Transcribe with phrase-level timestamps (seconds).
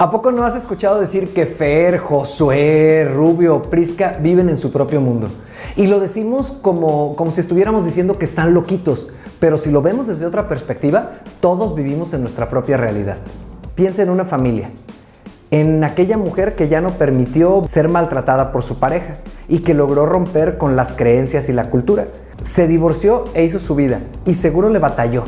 [0.00, 5.00] ¿A poco no has escuchado decir que Fer, Josué, Rubio, Prisca viven en su propio
[5.00, 5.26] mundo?
[5.74, 9.08] Y lo decimos como, como si estuviéramos diciendo que están loquitos,
[9.40, 11.10] pero si lo vemos desde otra perspectiva,
[11.40, 13.16] todos vivimos en nuestra propia realidad.
[13.74, 14.70] Piensa en una familia,
[15.50, 19.14] en aquella mujer que ya no permitió ser maltratada por su pareja
[19.48, 22.06] y que logró romper con las creencias y la cultura.
[22.42, 25.24] Se divorció e hizo su vida y seguro le batalló,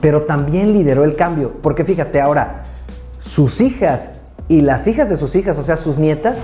[0.00, 2.62] pero también lideró el cambio, porque fíjate ahora,
[3.28, 4.10] sus hijas
[4.48, 6.38] y las hijas de sus hijas, o sea, sus nietas,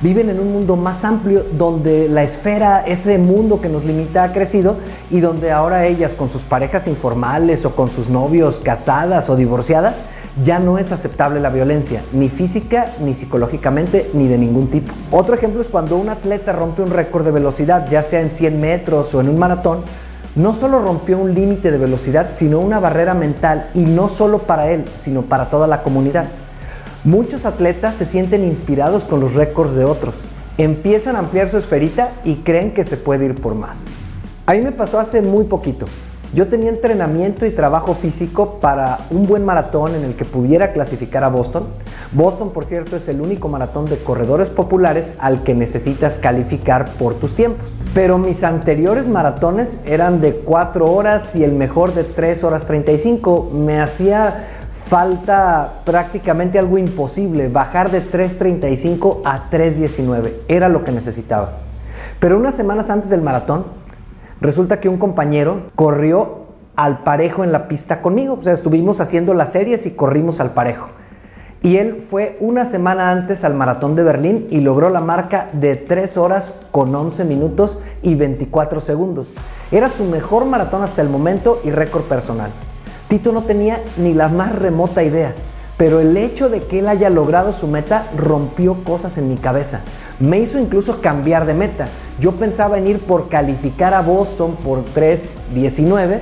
[0.00, 4.32] viven en un mundo más amplio donde la esfera, ese mundo que nos limita ha
[4.32, 4.76] crecido
[5.10, 9.96] y donde ahora ellas con sus parejas informales o con sus novios casadas o divorciadas,
[10.44, 14.92] ya no es aceptable la violencia, ni física, ni psicológicamente, ni de ningún tipo.
[15.10, 18.60] Otro ejemplo es cuando un atleta rompe un récord de velocidad, ya sea en 100
[18.60, 19.78] metros o en un maratón,
[20.36, 24.70] no solo rompió un límite de velocidad, sino una barrera mental, y no solo para
[24.70, 26.26] él, sino para toda la comunidad.
[27.04, 30.14] Muchos atletas se sienten inspirados con los récords de otros,
[30.58, 33.80] empiezan a ampliar su esferita y creen que se puede ir por más.
[34.44, 35.86] A mí me pasó hace muy poquito.
[36.36, 41.24] Yo tenía entrenamiento y trabajo físico para un buen maratón en el que pudiera clasificar
[41.24, 41.66] a Boston.
[42.12, 47.14] Boston, por cierto, es el único maratón de corredores populares al que necesitas calificar por
[47.14, 47.66] tus tiempos.
[47.94, 53.52] Pero mis anteriores maratones eran de 4 horas y el mejor de 3 horas 35.
[53.54, 54.44] Me hacía
[54.90, 60.32] falta prácticamente algo imposible, bajar de 3.35 a 3.19.
[60.48, 61.52] Era lo que necesitaba.
[62.20, 63.85] Pero unas semanas antes del maratón,
[64.40, 68.36] Resulta que un compañero corrió al parejo en la pista conmigo.
[68.40, 70.88] O sea, estuvimos haciendo las series y corrimos al parejo.
[71.62, 75.74] Y él fue una semana antes al maratón de Berlín y logró la marca de
[75.74, 79.32] 3 horas con 11 minutos y 24 segundos.
[79.72, 82.52] Era su mejor maratón hasta el momento y récord personal.
[83.08, 85.34] Tito no tenía ni la más remota idea,
[85.76, 89.80] pero el hecho de que él haya logrado su meta rompió cosas en mi cabeza.
[90.20, 91.88] Me hizo incluso cambiar de meta.
[92.18, 96.20] Yo pensaba en ir por calificar a Boston por 3.19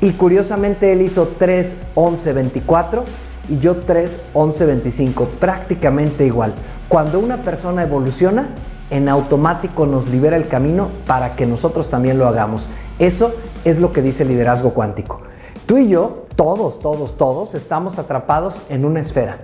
[0.00, 3.02] y curiosamente él hizo 3.11.24
[3.50, 6.54] y yo 3.11.25, prácticamente igual.
[6.88, 8.48] Cuando una persona evoluciona,
[8.90, 12.68] en automático nos libera el camino para que nosotros también lo hagamos.
[12.98, 13.32] Eso
[13.64, 15.20] es lo que dice el liderazgo cuántico.
[15.66, 19.38] Tú y yo, todos, todos, todos, estamos atrapados en una esfera.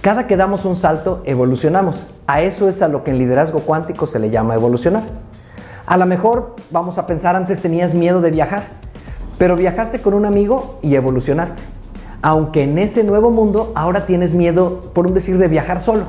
[0.00, 2.02] Cada que damos un salto, evolucionamos.
[2.26, 5.02] A eso es a lo que en liderazgo cuántico se le llama evolucionar.
[5.88, 8.64] A lo mejor, vamos a pensar, antes tenías miedo de viajar,
[9.38, 11.62] pero viajaste con un amigo y evolucionaste.
[12.20, 16.02] Aunque en ese nuevo mundo ahora tienes miedo, por un decir, de viajar solo.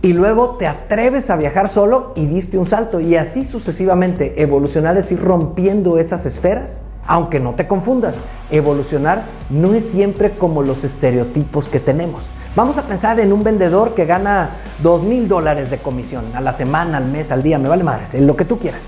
[0.00, 2.98] Y luego te atreves a viajar solo y diste un salto.
[2.98, 4.40] Y así sucesivamente.
[4.40, 6.78] Evolucionar es ir rompiendo esas esferas.
[7.06, 8.16] Aunque no te confundas,
[8.50, 12.24] evolucionar no es siempre como los estereotipos que tenemos.
[12.56, 14.48] Vamos a pensar en un vendedor que gana
[14.82, 18.14] dos mil dólares de comisión a la semana, al mes, al día, me vale madres,
[18.14, 18.80] en lo que tú quieras.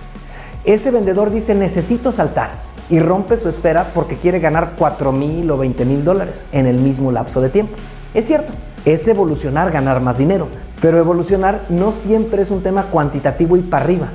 [0.65, 2.53] Ese vendedor dice necesito saltar
[2.89, 6.81] y rompe su esfera porque quiere ganar 4 mil o 20 mil dólares en el
[6.81, 7.77] mismo lapso de tiempo.
[8.15, 8.55] Es cierto,
[8.87, 10.49] es evolucionar, ganar más dinero,
[10.81, 14.09] pero evolucionar no siempre es un tema cuantitativo y para arriba.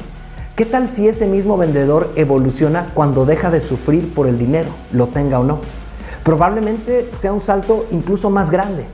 [0.56, 5.10] ¿Qué tal si ese mismo vendedor evoluciona cuando deja de sufrir por el dinero, lo
[5.10, 5.60] tenga o no?
[6.24, 8.88] Probablemente sea un salto incluso más grande,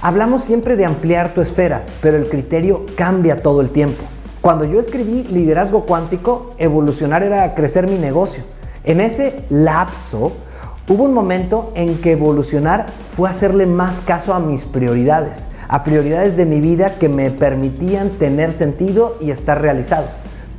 [0.00, 4.04] Hablamos siempre de ampliar tu esfera, pero el criterio cambia todo el tiempo.
[4.40, 8.44] Cuando yo escribí Liderazgo Cuántico, evolucionar era crecer mi negocio.
[8.84, 10.34] En ese lapso
[10.88, 12.86] hubo un momento en que evolucionar
[13.16, 18.10] fue hacerle más caso a mis prioridades, a prioridades de mi vida que me permitían
[18.10, 20.06] tener sentido y estar realizado.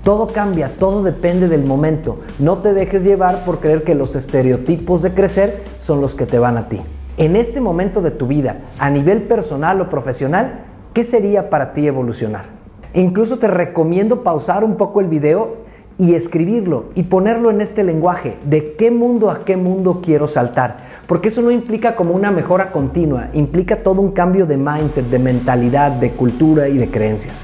[0.03, 2.17] Todo cambia, todo depende del momento.
[2.39, 6.39] No te dejes llevar por creer que los estereotipos de crecer son los que te
[6.39, 6.81] van a ti
[7.19, 10.61] en este momento de tu vida, a nivel personal o profesional,
[10.93, 12.57] ¿qué sería para ti evolucionar?
[12.95, 15.57] incluso te recomiendo pausar un poco el video
[15.99, 20.77] y escribirlo y ponerlo en este lenguaje, de qué mundo a qué mundo quiero saltar,
[21.05, 25.19] porque eso no implica como una mejora continua, implica todo un cambio de mindset, de
[25.19, 27.43] mentalidad, de cultura y de creencias.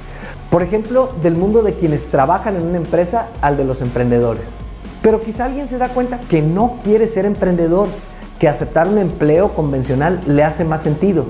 [0.50, 4.46] Por ejemplo, del mundo de quienes trabajan en una empresa al de los emprendedores.
[5.02, 7.88] Pero quizá alguien se da cuenta que no quiere ser emprendedor,
[8.40, 11.26] que aceptar un empleo convencional le hace más sentido.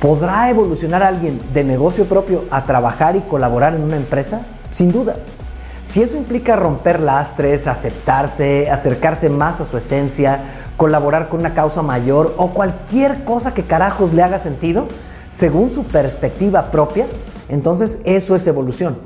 [0.00, 4.42] ¿Podrá evolucionar alguien de negocio propio a trabajar y colaborar en una empresa?
[4.70, 5.16] Sin duda.
[5.86, 10.40] Si eso implica romper lastres, aceptarse, acercarse más a su esencia,
[10.76, 14.86] colaborar con una causa mayor o cualquier cosa que carajos le haga sentido,
[15.30, 17.06] según su perspectiva propia,
[17.48, 18.98] entonces eso es evolución.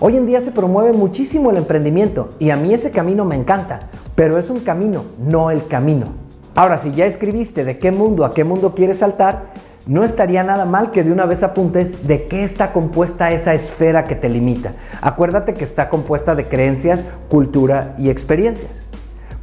[0.00, 3.78] Hoy en día se promueve muchísimo el emprendimiento y a mí ese camino me encanta,
[4.14, 6.19] pero es un camino, no el camino.
[6.54, 9.52] Ahora, si ya escribiste de qué mundo a qué mundo quieres saltar,
[9.86, 14.04] no estaría nada mal que de una vez apuntes de qué está compuesta esa esfera
[14.04, 14.74] que te limita.
[15.00, 18.89] Acuérdate que está compuesta de creencias, cultura y experiencias.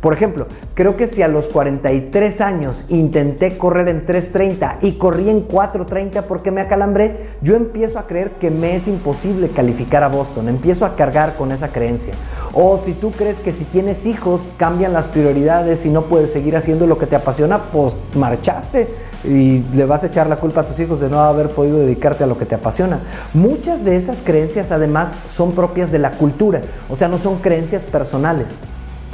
[0.08, 5.30] Por ejemplo, creo que si a los 43 años intenté correr en 3.30 y corrí
[5.30, 10.08] en 4.30 porque me acalambré, yo empiezo a creer que me es imposible calificar a
[10.08, 12.14] Boston, empiezo a cargar con esa creencia.
[12.54, 16.56] O si tú crees que si tienes hijos cambian las prioridades y no puedes seguir
[16.56, 18.88] haciendo lo que te apasiona, pues marchaste
[19.26, 22.24] y le vas a echar la culpa a tus hijos de no haber podido dedicarte
[22.24, 23.02] a lo que te apasiona.
[23.34, 27.84] Muchas de esas creencias además son propias de la cultura, o sea, no son creencias
[27.84, 28.48] personales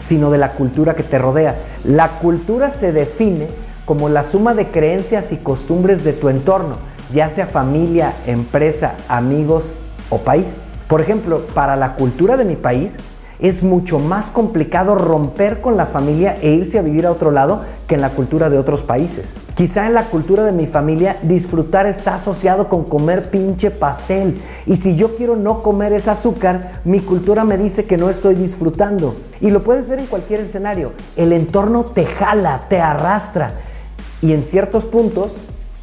[0.03, 1.55] sino de la cultura que te rodea.
[1.83, 3.47] La cultura se define
[3.85, 6.77] como la suma de creencias y costumbres de tu entorno,
[7.13, 9.73] ya sea familia, empresa, amigos
[10.09, 10.45] o país.
[10.87, 12.97] Por ejemplo, para la cultura de mi país,
[13.39, 17.61] es mucho más complicado romper con la familia e irse a vivir a otro lado
[17.87, 19.33] que en la cultura de otros países.
[19.55, 24.39] Quizá en la cultura de mi familia disfrutar está asociado con comer pinche pastel.
[24.65, 28.35] Y si yo quiero no comer ese azúcar, mi cultura me dice que no estoy
[28.35, 29.15] disfrutando.
[29.41, 30.93] Y lo puedes ver en cualquier escenario.
[31.15, 33.55] El entorno te jala, te arrastra.
[34.21, 35.35] Y en ciertos puntos,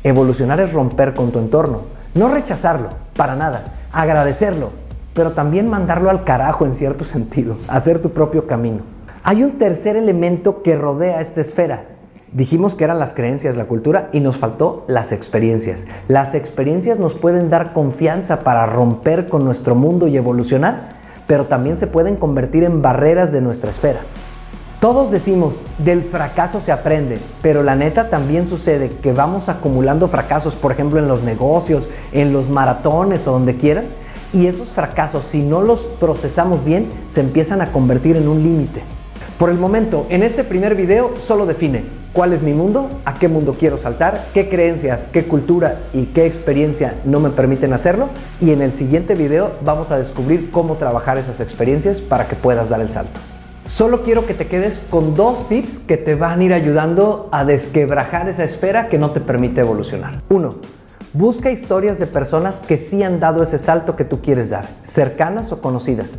[0.02, 1.82] evolucionar es romper con tu entorno.
[2.14, 3.74] No rechazarlo, para nada.
[3.92, 4.79] Agradecerlo
[5.14, 8.80] pero también mandarlo al carajo en cierto sentido, hacer tu propio camino.
[9.22, 11.84] Hay un tercer elemento que rodea esta esfera.
[12.32, 15.84] Dijimos que eran las creencias, la cultura y nos faltó las experiencias.
[16.06, 20.90] Las experiencias nos pueden dar confianza para romper con nuestro mundo y evolucionar,
[21.26, 24.00] pero también se pueden convertir en barreras de nuestra esfera.
[24.80, 30.54] Todos decimos, del fracaso se aprende, pero la neta también sucede que vamos acumulando fracasos,
[30.54, 33.88] por ejemplo, en los negocios, en los maratones o donde quieran,
[34.32, 38.82] y esos fracasos, si no los procesamos bien, se empiezan a convertir en un límite.
[39.38, 43.26] Por el momento, en este primer video solo define cuál es mi mundo, a qué
[43.26, 48.08] mundo quiero saltar, qué creencias, qué cultura y qué experiencia no me permiten hacerlo.
[48.40, 52.68] Y en el siguiente video vamos a descubrir cómo trabajar esas experiencias para que puedas
[52.68, 53.18] dar el salto.
[53.64, 57.44] Solo quiero que te quedes con dos tips que te van a ir ayudando a
[57.44, 60.20] desquebrajar esa espera que no te permite evolucionar.
[60.28, 60.56] Uno,
[61.12, 65.50] Busca historias de personas que sí han dado ese salto que tú quieres dar, cercanas
[65.50, 66.10] o conocidas.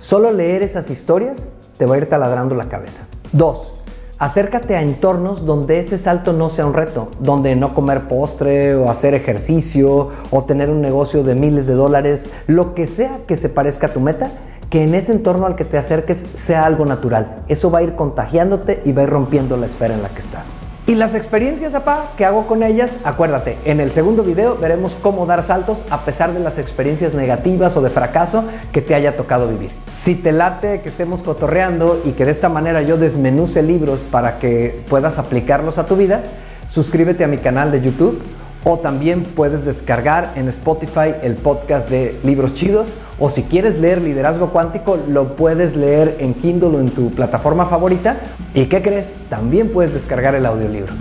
[0.00, 1.46] Solo leer esas historias
[1.78, 3.04] te va a ir taladrando la cabeza.
[3.30, 3.84] 2.
[4.18, 8.90] Acércate a entornos donde ese salto no sea un reto, donde no comer postre o
[8.90, 13.48] hacer ejercicio o tener un negocio de miles de dólares, lo que sea que se
[13.48, 14.30] parezca a tu meta,
[14.68, 17.44] que en ese entorno al que te acerques sea algo natural.
[17.46, 20.18] Eso va a ir contagiándote y va a ir rompiendo la esfera en la que
[20.18, 20.48] estás.
[20.86, 25.24] Y las experiencias, apá, que hago con ellas, acuérdate, en el segundo video veremos cómo
[25.24, 29.48] dar saltos a pesar de las experiencias negativas o de fracaso que te haya tocado
[29.48, 29.70] vivir.
[29.96, 34.38] Si te late que estemos cotorreando y que de esta manera yo desmenuce libros para
[34.38, 36.22] que puedas aplicarlos a tu vida,
[36.68, 38.20] suscríbete a mi canal de YouTube
[38.64, 42.88] o también puedes descargar en Spotify el podcast de Libros Chidos.
[43.18, 47.66] O si quieres leer Liderazgo Cuántico, lo puedes leer en Kindle o en tu plataforma
[47.66, 48.18] favorita.
[48.54, 49.06] ¿Y qué crees?
[49.28, 50.92] También puedes descargar el audiolibro.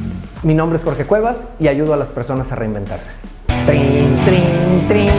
[0.44, 3.12] Mi nombre es Jorge Cuevas y ayudo a las personas a reinventarse.
[3.66, 5.13] ¡Trin, trin, trin!